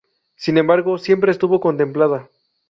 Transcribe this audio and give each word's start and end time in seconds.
Sin 0.35 0.57
embargo 0.57 0.97
siempre 0.97 1.29
estuvo 1.31 1.59
contemplada. 1.59 2.27